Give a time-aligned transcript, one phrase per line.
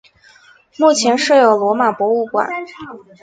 [0.77, 2.49] 目前设有罗马博物馆。